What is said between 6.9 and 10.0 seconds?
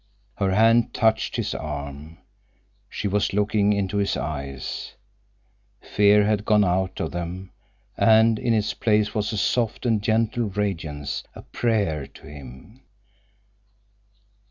of them, and in its place was a soft